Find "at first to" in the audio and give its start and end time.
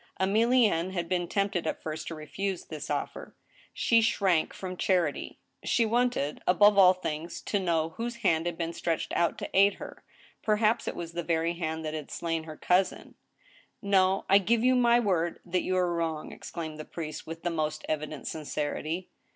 1.67-2.15